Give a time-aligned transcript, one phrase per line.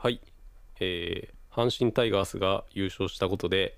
[0.00, 0.20] はい、
[0.78, 3.76] えー阪神タイガースが優勝したことで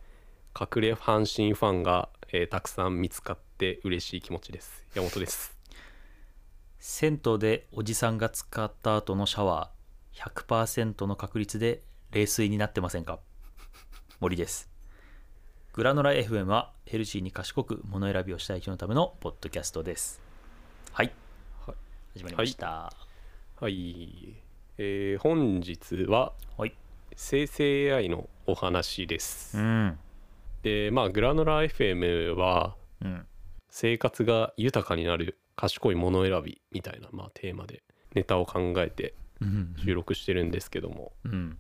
[0.55, 4.85] 隠れ阪神ファンが、えーたくさん見つかって嬉しい気持ちです。
[4.95, 5.57] 山本です。
[6.79, 11.81] 銭湯でおじさんが使った後のシャワー100%の確率で
[12.11, 13.19] 冷水になってませんか？
[14.21, 14.69] 森です。
[15.73, 20.21] グラノラ FM はヘルシーに賢く物選びをしたい人のためのポッドキャストです。
[20.93, 21.13] はい、
[21.67, 21.77] はい。
[22.19, 22.93] 始まりました。
[23.59, 24.35] はい、
[24.83, 26.75] えー本日ははい、
[27.15, 29.59] 生成 AI のお話です。
[29.59, 29.99] うん。
[30.63, 33.27] でまあグラノラ FM はうん。
[33.69, 37.83] 生活が豊かになる賢いもの選びみたいな、まあ、テーマで
[38.15, 39.75] ネタを考えてうん。
[39.85, 41.59] 収録してるんですけども、うん。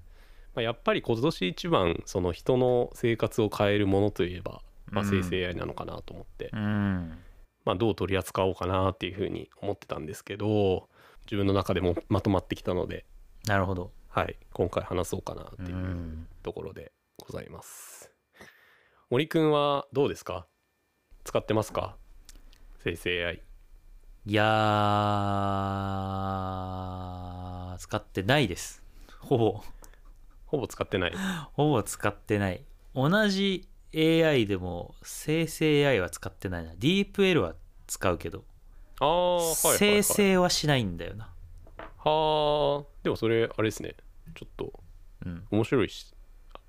[0.54, 5.10] まあ、やっぱり今年一番その人の生活を変えるものといえば、まあ、うん。
[5.10, 7.18] 生成 AI なのかなと思って、うん。
[7.66, 10.88] まあ、どう取り扱おうかなっていうふうに思ってたんですけど
[11.26, 13.04] 自分の中でもまとまってきたので、
[13.46, 13.92] なるほど。
[14.08, 16.26] はい、今回話そうかなってういうん。
[16.42, 18.10] ところでございます。
[19.08, 20.46] 森くんはどうですか？
[21.24, 21.96] 使ってますか？
[22.82, 23.42] 生成 AI。
[24.26, 28.82] いやー使ってないです。
[29.20, 29.62] ほぼ。
[30.46, 31.12] ほぼ使ってない。
[31.52, 32.64] ほぼ使ってない。
[32.94, 36.72] 同じ AI でも生成 AI は使ってないな。
[36.74, 37.54] DeepL は
[37.86, 38.44] 使うけど、
[39.00, 39.78] ああ、はいはい、はい。
[39.78, 41.32] 生成はしないんだよな。
[42.04, 43.94] はあ、でもそれ、あれですね。
[44.34, 44.72] ちょっと
[45.26, 45.46] うん。
[45.50, 46.14] 面白いし、
[46.54, 46.60] あ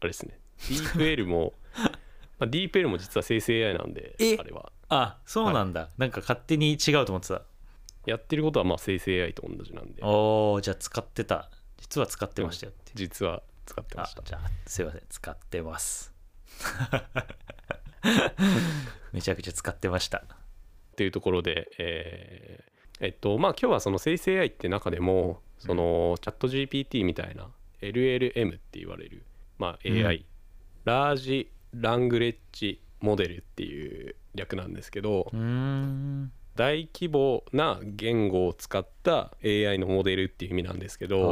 [0.00, 0.38] あれですね。
[0.58, 1.54] DeepL も、
[2.38, 4.36] まあ、DeepL も実は生成 AI なんで、え？
[4.38, 4.72] あれは。
[4.88, 7.42] あそうなんだ、なんか勝手に違うと思ってた。
[8.04, 11.50] やってることはまあ生成 AI と同じなんで、おーじゃあ使ってた。
[11.78, 12.92] 実は使ってましたよって。
[12.94, 14.22] 実は使ってました。
[14.22, 15.02] あじゃあすいません。
[15.08, 16.12] 使ってます。
[19.12, 20.22] めちゃくちゃ使ってました
[20.96, 27.50] っていうところで、えーえっとまあ今日はその生成 AI って中でもそのチャット GPT みたいな
[27.82, 29.22] LLM って言われる、
[29.58, 30.06] まあ、うん。
[30.06, 30.24] AI、
[30.84, 35.30] ラージラングレッジモデルっていう略なんですけど、
[36.54, 41.28] 大規模な言語を使った AI のモデルっていう意味なんですけど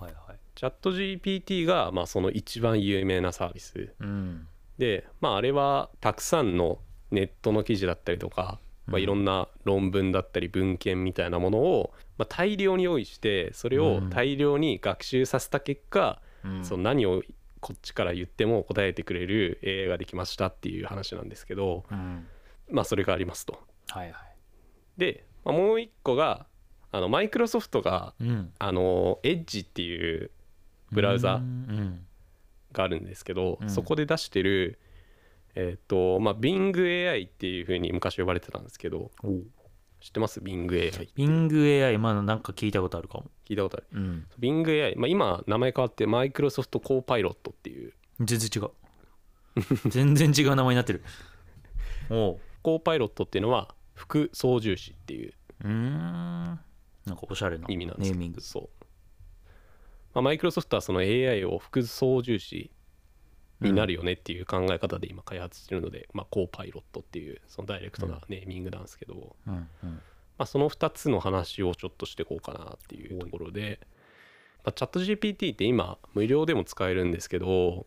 [0.00, 0.38] はいはい。
[0.54, 3.92] チャット GPT がまあその一番有名なサービス。
[4.00, 4.48] うん。
[4.78, 6.78] で、まあ、あれはたくさんの
[7.10, 9.02] ネットの記事だったりとか、まあ、うん。
[9.02, 16.64] いろんな論文だったり文献みたいなものを、まあ、大量に用意してそれを大量に学習させた結果、うん。
[16.64, 17.22] その何を
[17.60, 22.26] こっちから言っても答えてくれる AI ができましたっていう話なんですけどうん。
[22.70, 23.58] まあそれがありますと。
[23.88, 24.20] はいはい。
[24.96, 26.46] で、まあ、もう一個が
[26.90, 28.52] あのマイクロソフトがうん。
[28.58, 30.30] あのエッジっていう
[30.92, 32.04] ブラウザうん。
[32.72, 33.70] があるんですけど、うん。
[33.70, 34.78] そこで出してる
[35.60, 39.42] えっ、とまあ BingAI っていうふうに昔呼ばれてたんですけどお
[40.00, 43.24] 知ってます？BingAI ビング AI まだなんか聞いたことあるかも。
[43.44, 43.86] 聞いたことある。
[43.92, 44.26] うん。
[44.38, 47.92] BingAI、まあ、今名前変わってマイクロソフトコーパイロットっていう。
[48.20, 48.70] 全然違う。
[49.90, 51.02] 全然違う名前になってる。
[52.10, 52.40] おう。
[52.62, 55.72] コーパイロットっていうのは副操縦士っていううーん。
[55.74, 58.40] なんかおしゃれな意味なんですネーミング。
[58.40, 58.84] そう、
[60.14, 62.70] まあ、マイクロソフトはその AI を副操縦士
[63.60, 73.80] になるよねっていう考え方で今開発してるので、まあ、コーパイロットっていうそのダイレクトなネーミングなんですけど、まあ、その2つの話をちょっとしていこうかなっていうところで、
[74.64, 77.84] まあ、チャット GPT って今無料でも使えるんですけど、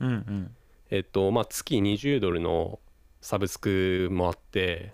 [0.89, 2.79] えっとまあ、月20ドルの
[3.21, 4.93] サブスクもあって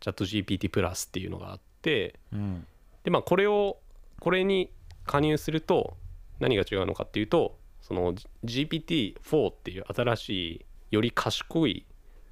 [0.00, 2.66] チャット GPT プラスっていうのがあってうん。
[3.04, 3.78] でまあこれを
[4.20, 4.72] これに
[5.04, 5.96] 加入すると
[6.40, 11.84] 何が違うのかっていうとその GPT-4 っていう新しいより賢い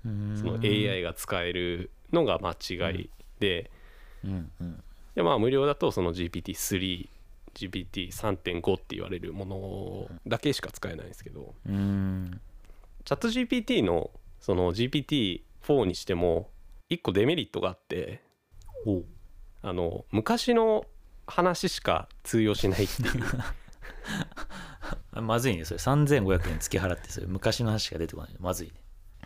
[0.02, 0.08] そ
[0.46, 3.70] の AI が使えるのがまあ違いで、
[5.14, 7.08] でまあ無料だとその GPT3
[7.54, 12.40] GPT3.5 って言われるものだけしか使えないんですけどうん。
[13.04, 14.10] チャット GPT の
[14.40, 16.50] その GPT4 にしても
[16.88, 18.22] 一個デメリットがあって
[19.62, 20.86] あの昔の
[21.26, 23.24] 話しか通用しないっていう。
[24.36, 24.39] あ
[25.12, 25.78] まずいねそれ。
[25.78, 28.36] 3500円付き払ってそれ昔の話しか出てこない。
[28.38, 28.74] まずいね。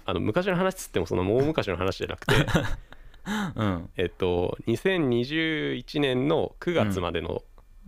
[0.06, 2.34] あの昔の話っつってもそのもう昔の話じゃなくて。
[3.56, 3.90] うん。
[3.96, 7.42] えっと2021年の9月までの、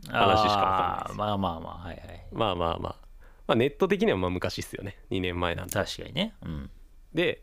[0.08, 1.19] 話しかわかんないです。
[1.19, 2.26] まあまあまあはいはい。
[2.32, 2.96] まあまあまあ、
[3.46, 4.99] まあ、ネット的にはまあ昔っすよね。
[5.10, 6.34] 2年前なんで確かにね。
[6.44, 6.70] うん。
[7.14, 7.42] で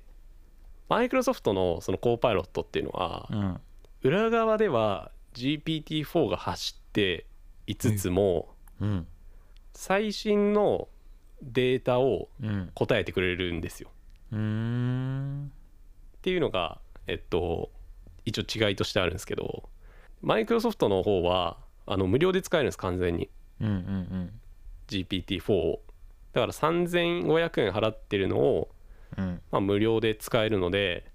[0.89, 3.61] マイクロソフトのそのコーパイロットっていうのは、うん。
[4.03, 7.25] 裏側では GPT-4 が走って
[7.65, 9.07] いつつも、うん
[9.73, 10.87] 最新の
[11.41, 12.71] データをうん。
[12.73, 13.89] 答えてくれるんですよ。
[14.31, 15.51] うーん。
[16.17, 17.69] っていうのがえっと
[18.25, 19.69] 一応違いとしてあるんですけど
[20.21, 23.29] マイクロソフトの方はあの無料で使えるんです完全に。
[23.59, 24.39] うんうんうん。
[24.87, 25.81] GPT-4 を。
[26.33, 28.69] だから3500円払ってるのを、
[29.17, 29.41] うん。
[29.51, 31.05] まあ、無料で使えるので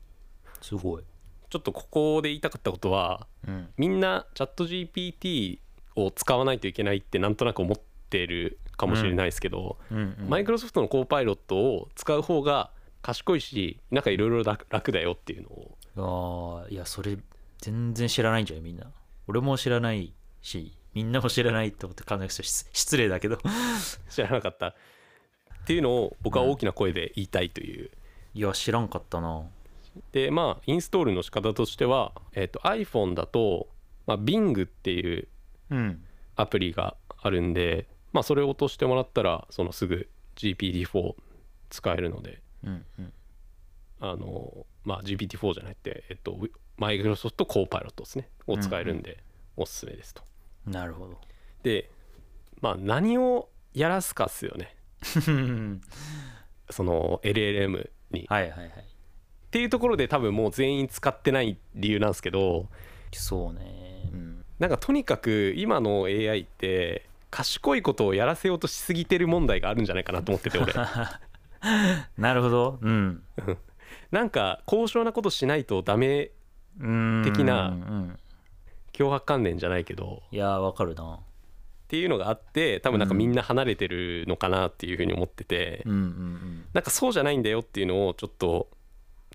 [0.60, 1.04] すごい。
[1.50, 3.68] ちょっとここで言いたかったことはうん。
[3.78, 5.58] みんなチャット GPT
[5.96, 9.78] を使わないといけないってなんとなく思ってるかもしれないですけど、
[10.28, 12.70] マイクロソフトのコーパイロットを使う方が
[13.02, 16.62] 賢いしなんかいろいろ楽楽だよっていうのを。
[16.64, 17.18] ああいやそれ
[17.60, 18.86] 全然知らないんじゃないみんな。
[19.26, 23.38] 俺も知らないしみんなも知らないって思って考える人失失礼だけど。
[24.08, 24.68] 知らなかった。
[24.68, 24.74] っ
[25.66, 27.90] ていうのを僕は大きな声で言いたいという、
[28.34, 29.42] いや知らんかったな。
[30.12, 33.68] でまあインストールの仕方としては、えっと iPhone だと、
[34.06, 35.28] まあ、Bing っていう
[35.70, 36.04] うん。
[36.36, 41.14] アプリがあるんで、まあ、それを落としてもらったらそのすぐ GPT-4
[41.70, 43.12] 使えるのでうんうん。
[44.00, 46.38] あの、まあ、GPT-4 じゃなくて、えっと、
[46.76, 48.28] マイクロソフトコーパイロットですね。
[48.46, 49.18] を使えるんで
[49.56, 50.22] おすすめですと。
[50.66, 51.18] なるほど。
[51.62, 51.90] で
[52.60, 54.74] まあ何をやらすかっすよね。
[56.70, 58.26] その LLM に。
[58.28, 58.68] はいはいはい。
[58.68, 62.68] っていうところで多分もう全員使ってない理由なんですけど
[63.12, 64.10] そうね。
[64.12, 64.44] うん。
[64.58, 70.72] なんかとにかく今の AI って賢いことをやらせようとしすぎてる問題があるんじゃないかなと思ってて俺。
[72.16, 72.78] なるほど。
[72.80, 73.22] うん。
[74.10, 76.30] なんか高尚なことしないとダメ
[76.80, 78.18] うん的なうん。
[78.92, 80.22] 脅迫観念じゃないけど。
[80.30, 81.14] いやわかるな。
[81.14, 81.20] っ
[81.88, 88.68] ていうのがあって多分なんかみんな離れてるのかなっていうふうに思ってて、うんうんなんかそうじゃないんだよっていうのをちょっと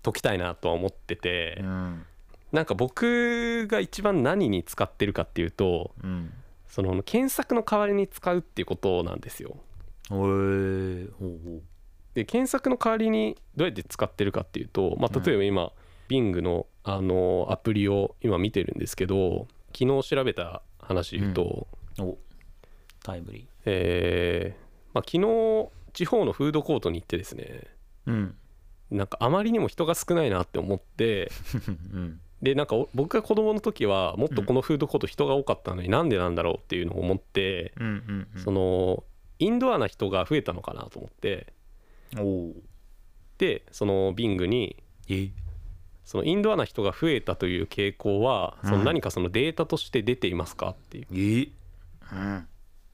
[0.02, 2.06] 解きたいなとは思ってて、うんうん。
[2.52, 6.32] なんか僕が一番何に使ってるかっていうとうん
[6.74, 9.58] その検索の代わりに使うっていうことなんですよ。
[12.14, 15.72] で検索の代わりにどうやって使ってるかっていうと、まあ、例えば今、
[16.08, 21.68] Bing のあのアプリを今見てるんですけど昨日調べた話で言うと、
[22.00, 22.18] お
[23.04, 28.36] タイムリえーまあ、昨日地方のフードコートに行ってですねーうん。
[28.90, 31.30] なんかあまりにも人が少ないなって思って
[31.94, 37.72] うんでなんかお僕が子供の時はもっとこのフードコート人が多かったのになんでなんだろうっていうのを思って、
[38.36, 39.04] その
[39.38, 41.52] インドアな人が増えたのかなと思って。
[43.38, 44.76] でそのビングに
[45.08, 45.30] え？
[46.04, 51.06] そのインドアな人が増えたという傾向はその何かそのデータとして出ていますかっていう。
[51.12, 51.48] え？
[52.12, 52.46] うん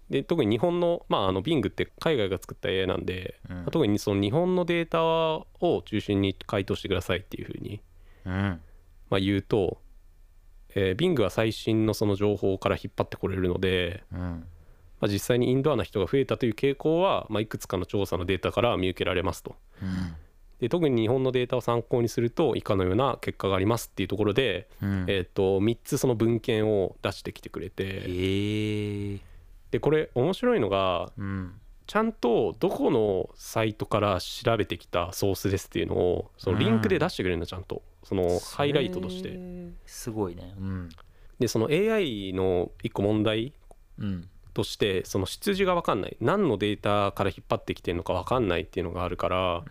[0.08, 3.64] で特に日本のまああのビングって海外が作った AI なんで、うん。
[3.66, 5.46] 特にその日本のデータを
[5.82, 7.80] 中心に回答してくださいっていうふうに、
[8.24, 8.60] うん
[9.10, 9.78] まあ、言うと、
[10.74, 14.46] えー、ビングは最新のその情報から引っ張ってこれるので、うん。
[15.00, 19.56] まあ、実際にインドアな人が増えたという傾向は、まあ、いくつかの調査のデータから見受けられますと。
[19.82, 20.14] うん。
[20.60, 25.04] で特に日本のデータを参考にすると以下のような結果がありますっていうところで、うん。
[25.08, 29.20] えー、と3つその文献を出してきてくれえてー。
[29.70, 31.54] でこれ面白いのがうん。
[31.86, 39.38] ちゃんとどこのサイトから調べてきたソースですっていうのをそのリンクで出してくれるんだちゃんとそのハイライトとして。
[39.86, 40.54] すごいね。
[40.58, 40.88] うん。
[41.38, 43.52] でその AI の一個問題
[43.98, 44.28] うん。
[44.52, 46.16] としてその出自が分かんない。
[46.20, 49.62] 何のデータから引っ張ってきてるのか分かんないっていうのがあるから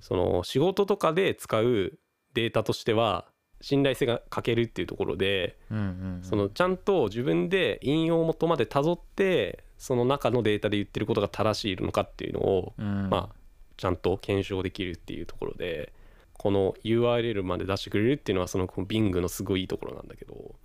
[0.00, 1.98] その仕事とかで使う
[2.34, 3.26] データとしては
[3.60, 5.56] 信頼性が欠けるっていうところで
[6.22, 13.08] そのちゃんと自分で引用元までたどってその中のデータで言ってることが正しいのかっていうのをうん。
[13.08, 13.34] まあ
[13.76, 15.92] ちゃんと検証できるっていうところで
[16.42, 20.56] この URL まで出してくれるっていうのはその Bing のすごいいいところなんだけど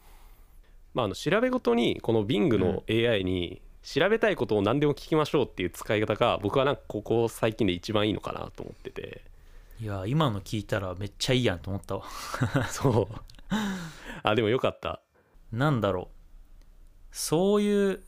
[0.95, 9.21] まああの調べごとにこの Bing の AI に調べたいことを何でも聞きましょうっていう使い方が僕はなんかここ最近で一番いいのかなと思ってて。
[9.79, 12.03] いや今の聞いたらめっちゃいいやんと思ったわ。
[12.71, 13.15] そう。
[14.23, 15.03] あでもよかった。
[15.51, 16.15] なんだろう。
[17.11, 18.03] そういう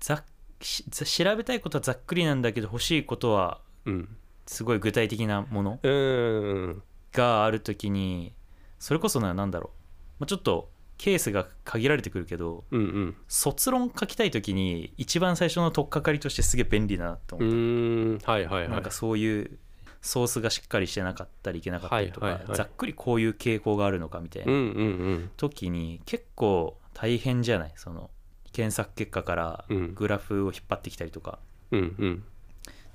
[0.00, 0.22] ざ
[0.60, 4.16] 調べたいことはざっくりなんだけど欲しいことはうん。
[4.44, 5.78] すごい具体的なもの？
[5.80, 8.34] うーんがあるときに
[8.78, 13.16] それこそななんだろう、まあ、ちょっとケースが限られてくるけどうんうん。
[13.26, 18.18] 卒論書きたいときに一番最初の取っかかりとしてすげえ便利だなとう思って、ーん。
[18.22, 18.68] はいはいはい。
[18.68, 19.58] なんかそういう
[20.02, 22.44] ソースがしっかりしてなかったりいけなかったりとか、はいはい。
[22.48, 24.68] はいざっくりこういう傾向があるのかみたいなうんうんう
[25.14, 25.30] ん。
[25.38, 27.72] 時に結構大変じゃない？
[27.76, 28.10] その
[28.52, 29.94] 検索結果からうん。
[29.94, 31.38] グラフを引っ張ってきたりとか、
[31.70, 32.24] うんうん。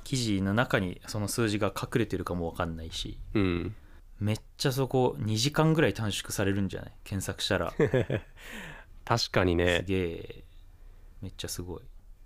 [0.03, 3.17] 記事の中にその数字が隠れてるかも分かんないし。
[3.33, 3.75] うん
[4.19, 6.93] めっちゃそこ2時間ぐらい短縮されるんじゃない？
[7.03, 7.73] 検索したら。
[9.05, 10.43] 確かにすねげえ。
[11.21, 11.81] めっちゃすごい。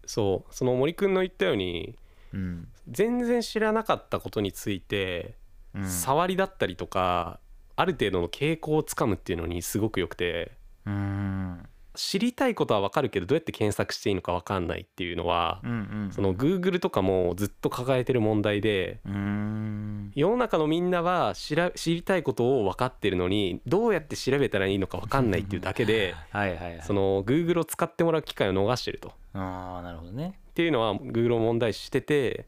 [0.05, 0.53] そう。
[0.53, 1.98] その森くんの言ったように
[2.31, 5.36] うん、全然知らなかったことについて、
[5.74, 7.39] うん、触りだったりとか
[7.75, 10.51] ある程度の傾向をつかむっていうのにすごくよくて。
[10.86, 11.68] うん
[12.01, 15.74] 知りたいことは分かるけどどうやって検索していいのか分かんないっていうのは、うんう
[16.08, 16.12] ん。
[16.13, 19.01] その Google とかもずっと抱えてる問題で
[20.15, 29.12] 世の中のみんなは知ら知りたいことを分かってるのにどうやって調べたらいいのか分かんないっていうだけではいその Google を使ってもらう機会を逃してると。
[29.34, 30.39] ああなるほどね。
[30.51, 32.46] っていうのは Google も問題視してて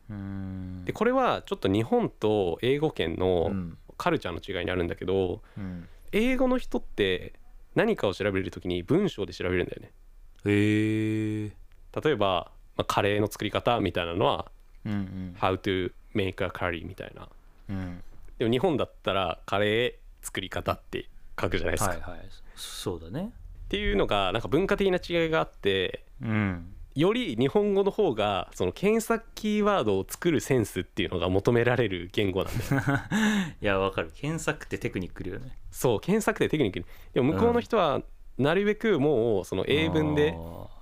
[0.85, 3.77] でこれはちょっと日本と英語圏うのん。
[3.97, 5.87] カルチャーの違いにあるんだけどうん。
[6.13, 7.33] 英語の人って
[7.75, 9.91] 何かを調べるときに文章で調べるんだよね。
[10.45, 11.51] へえ
[12.03, 14.51] 例えば、まあ、カレーの作り方みたいなのは
[14.85, 15.35] うんうん。
[15.39, 17.29] How to make a curry みたいな。
[17.69, 18.03] うん。
[18.37, 21.07] でも日本だったらカレー作り方って
[21.39, 22.19] 書くじゃないですか、はいはい。
[22.55, 23.31] そうだね。
[23.65, 32.99] っていうのがなんか文化的な違いがあってうんより日本語の方がその検索キーワードを作るセンスっていうのが求められる言語なんだよ。
[33.61, 34.11] いやわかる。
[34.13, 35.57] 検索ってテクニックいるよね。
[35.71, 36.85] そう検索ってテクニック。
[37.13, 38.01] でも向こうの人は
[38.37, 40.35] なるべくもうその英文で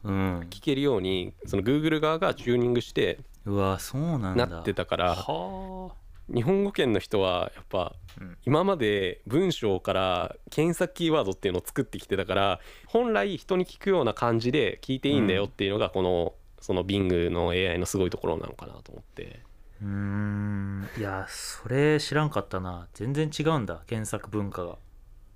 [0.04, 4.46] 聞けるようにその Google 側がチューニングしてうわそうなんだ。
[4.48, 5.92] なってたからは
[6.33, 8.38] 日本語圏の人はやっぱうん。
[8.45, 19.41] 今まで文章から検索キーワードっていうのを作ってきてたから本来人に聞くような感じで聞いていいんだよっていうのがこのその Bing の AI のすごいところなのかなと思って。
[19.81, 20.89] うーん。
[20.98, 22.88] いやそれ知らんかったな。
[22.93, 24.77] 全然違うんだ検索文化が。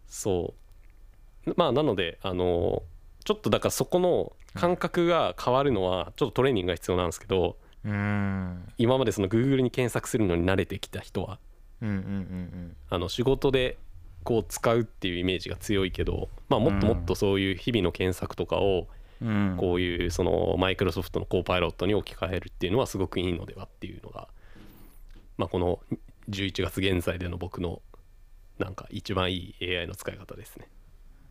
[0.07, 0.53] そ
[1.45, 1.53] う。
[1.55, 2.83] まあなのであの
[3.23, 7.57] ちょっとだからそこの感覚が変わるのはちょっとトレーニングが必要なんですけど
[8.77, 11.39] 今までその Google に検索するのに慣れてきた人は
[11.81, 13.77] うんうんうんあの仕事で
[14.23, 18.87] こう使うっていうイメージが強いけど、まあ、もっともっとそういう日々の検索とかを
[19.57, 24.27] こういうそのマイクロソフトのコーパイロットに置き換えるっていうのはすごくいいのではっていうのが、
[25.37, 25.79] まあ、この
[26.29, 27.81] 11月現在での僕の
[28.59, 30.69] なんか一番いい AI の使い方ですね。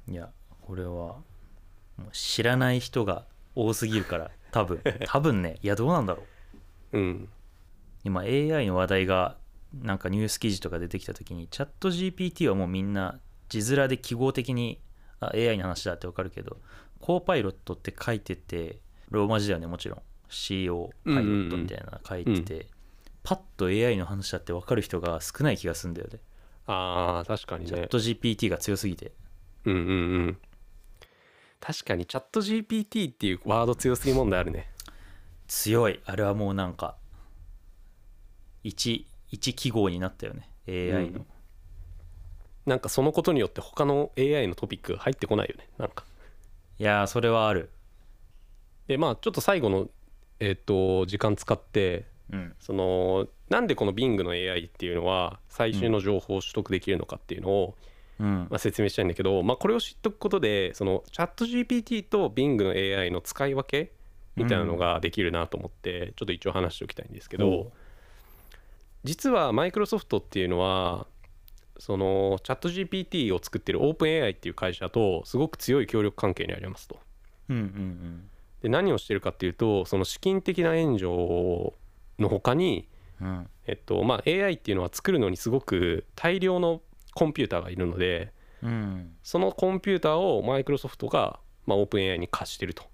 [0.09, 0.31] いや
[0.61, 1.17] これは
[2.13, 4.83] 知らない人が多すぎるから多分。
[5.07, 6.27] 多分ねいやどうなんだろう
[6.93, 7.29] うん、
[8.05, 9.37] 今 AI の話題が
[9.75, 13.19] なんかニュース記事とか出てきた時にチャット GPT はもうみんな
[13.49, 14.81] 字面で記号的に
[15.21, 16.59] あ AI の話だってわかるけど
[17.01, 18.81] コーパイロットって書いてて
[19.11, 20.03] ローマ字だよねもちろん。
[20.33, 22.67] CO パイロットみたいなの書いてて、
[23.23, 26.21] パッと AI の話だってわかる人が少ない気がするんだよね。
[26.67, 27.71] あー確かにね。
[27.71, 29.13] チャット GPT が強すぎて。
[29.67, 29.93] うんうんう
[30.29, 30.39] ん。
[31.61, 34.72] 確かにチャット GPT っていうワード強すぎ問題あるね
[35.53, 36.01] 強い。
[36.07, 36.97] あれはもうなんか
[38.65, 40.49] 一一記号になったよね。
[40.67, 41.27] AI の、うん。
[42.65, 45.69] なんかそのことによって他の AI のトピックが入ってこないよね。
[45.77, 46.05] なんか。
[46.79, 47.69] いやーそれはある。
[48.89, 49.89] でまあちょっと最後の
[50.41, 52.55] えっ、と時間使ってうん。
[52.59, 57.75] そのなんでこの Bing の AI っていうのは最新の情報を取得できるのかっていうのを、
[58.19, 58.47] うん。
[58.49, 63.93] まあ、説明したいんだけど、まあ、これを知っとくことでそのチャット GPT と Bing の AI の使い分け
[64.37, 67.73] みたいなのができるなと思って、ちょっと一応話しておきたいんですけど、
[69.05, 71.07] 実はマイクロソフトっていうのは
[71.79, 77.01] そのチャット GPT を作ってる OpenAI っていう会社とすごく強い協力関係にありますと。
[77.51, 78.29] うんうん
[78.63, 81.07] で何をしてるかっていうとその資金的な援助
[82.21, 82.89] の他に
[83.21, 86.81] うんうんえっとまあ、AI っていうのは作るのにすごく大量の
[87.15, 92.85] コンピューターがいるのでうんそのコンピューターをマイクロソフトが、まあ、オープン AI に貸してると。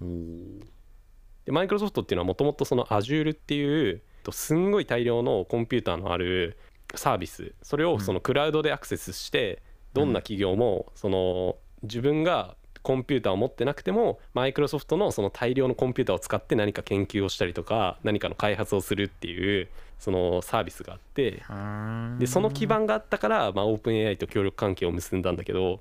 [0.00, 6.58] でマイクロソフトっていうのはもともとその Azure っていうえっとすんごい大量のコンピューターのある
[6.94, 7.52] サービス。
[7.62, 9.62] それをそのクラウドでアクセスして
[9.92, 25.80] どんな企業もその自分がコンピューターを持ってなくてもマイクロソフトのその大量のコンピューターを使って何か研究をしたりとか何かの開発をするっていうそのサービスがあってうんでその基盤があったから、まあ、オープン AI と協力関係を結んだんだけど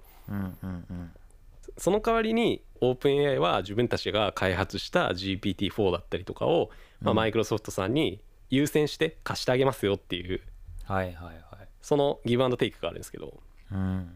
[1.78, 6.70] その代わりにオープン AI は自分たちが開発した GPT-4 だったりとかを、
[7.02, 7.18] まあ、うん。
[7.18, 10.42] マイクロソフトさんに優先して貸してあげますよっていう
[10.84, 11.68] はいはいはい。
[11.82, 13.40] そのギブアンドテイクがあるんですけど
[13.72, 14.12] うん。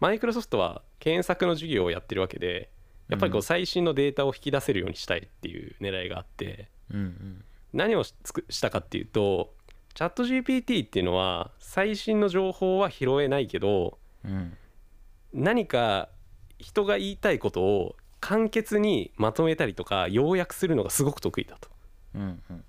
[0.00, 2.70] マイクロソフトは検索の事業をやってるわけで
[3.08, 3.42] やっぱりこううん。
[3.42, 7.44] 最新のデータを引き出せるようにしたいっていう狙いがあってうんうん。
[7.72, 9.54] 何をしつくしたかっていうと
[9.94, 14.56] チャット GPT っていうのは最新の情報は拾えないけどうん。
[15.32, 16.08] 何か
[16.58, 21.68] 人が言いたいことを簡潔にまとめたりとか要約するのがすごく得意だと。
[22.14, 22.64] うんうん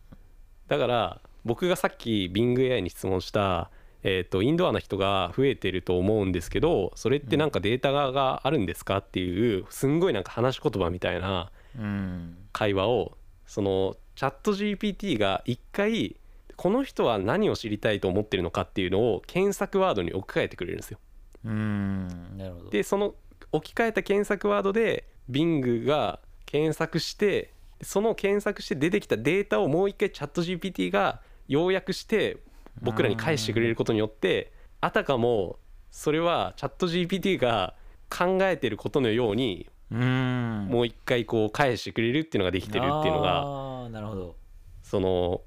[0.68, 3.72] だから僕がさっき BingAI に質問した、
[4.04, 12.38] えー、とインドアな人が増えてると思うんですけどそれってなんかデータがあるんですかっていうすんごいなんか話し言葉みたいなうん。
[12.52, 16.18] 会話をそのチャット GPT が一回
[16.56, 21.00] この人は何を知りたいと思ってるのかっていうのを検索ワードに置き換えてくれるんですよ。
[21.46, 22.08] うん。
[22.36, 22.70] なるほど。
[22.72, 23.14] でその
[23.58, 32.38] 置き換えた検索ワードで Bing が検索してその検索して出てきたデータをもう一回チャット GPT が要約して
[32.82, 35.60] 僕らに返してくれることによってあたかも
[35.92, 37.76] それはチャット GPT が
[38.10, 40.68] 考えてることのようにうん。
[40.70, 44.36] もう一回こう返してくれるっていうのができてるっていうのがなるほど。
[44.84, 45.42] その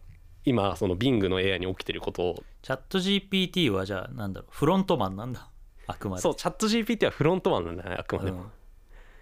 [0.45, 2.23] 今その Bing の AI に起きてること。
[2.31, 5.49] をチャット GPT はじゃあなんだろうフロントマンなんだ
[5.91, 6.23] あくまで。
[6.23, 8.51] そうチャット GPT はフロントマンなんだねあくまでも、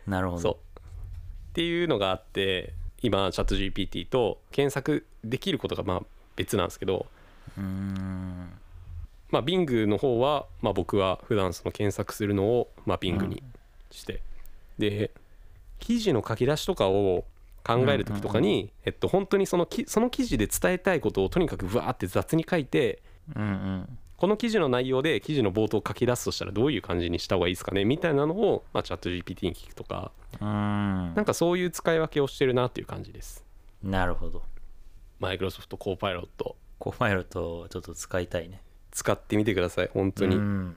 [0.06, 0.12] うん。
[0.12, 0.42] なるほど。
[0.42, 0.52] そう。
[0.52, 0.82] っ
[1.54, 6.02] ていうのがあって今チャット GPT と検索できることがまあ
[6.36, 7.06] 別なんですけど
[7.56, 8.52] うーん。
[9.30, 13.42] まあ Bing の方は、まあ、僕は普段その検索するのを、まあ、Bing に
[13.90, 14.22] して、
[14.78, 15.10] で
[15.78, 17.24] 記事の書き出しとかを
[17.64, 23.02] 考える時とかに、えっと、本当にそのきその記事で伝えたいことをとにかくわーって雑に書いて
[23.36, 30.10] うんうんこの記事の内容で記事の冒頭書き出すとしたらどういう感じにした方がいいですかねみたいなのを、まあ、チャット GPT に聞くとか
[30.40, 31.14] うーん。
[31.14, 33.44] なんかそういう使い分けをしてるなっていう感じです。
[33.80, 34.42] なるほど。
[35.20, 36.56] マイクロソフトコーパイロット。
[36.80, 38.60] コパイロットをちょっと使いたいね。
[38.90, 40.76] 使ってみてください本当に、うん。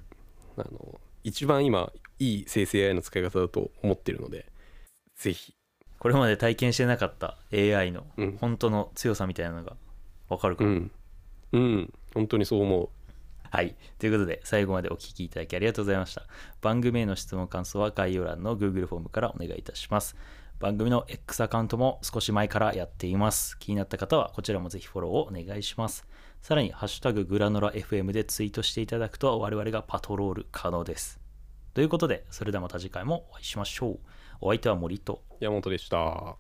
[0.58, 4.46] あの一番今いい生成 AI の使い方だと思ってるので
[5.16, 5.56] ぜひ。
[5.98, 8.38] これまで体験してなかった AI のうん。
[8.40, 9.76] 本当の強さみたいなのが
[10.30, 10.92] 分かるかも、うん。
[11.54, 11.94] うん。
[12.14, 12.90] 本当にそう思う
[13.52, 13.76] はい。
[14.00, 16.26] ということで、最後までお聞きいただきありがとうございました。
[16.62, 20.16] 番組への質問感想は概要欄の Google フォームからお願いいたします。
[20.62, 23.60] 番組の X アカウントも少し前からやっています。
[23.60, 26.08] 気になった方はこちらもぜひフォローをお願いします。
[26.42, 31.20] さらに、ハッシュタググラノラ FM でツイートしていただくと我々がパトロール可能です。
[31.74, 34.00] ということで、それではまた次回もお会いしましょう。
[34.40, 36.38] お相手は森と山本でした。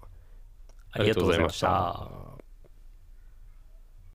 [0.93, 2.50] ありがとうございました